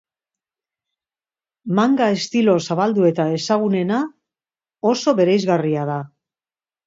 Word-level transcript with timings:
Manga 1.79 2.07
estilo 2.13 2.55
zabaldu 2.67 3.05
eta 3.11 3.27
ezagunena 3.35 4.01
oso 4.93 5.15
bereizgarria 5.21 5.85
da. 5.91 5.99